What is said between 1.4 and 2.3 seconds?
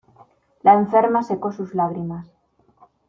sus lágrimas.